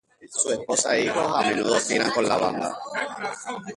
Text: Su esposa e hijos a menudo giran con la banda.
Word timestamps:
Su 0.31 0.49
esposa 0.51 0.95
e 0.97 1.05
hijos 1.05 1.31
a 1.37 1.41
menudo 1.43 1.79
giran 1.79 2.09
con 2.09 2.27
la 2.27 2.35
banda. 2.37 2.75